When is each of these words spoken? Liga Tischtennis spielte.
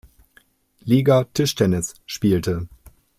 Liga 0.79 1.25
Tischtennis 1.25 1.93
spielte. 2.07 2.67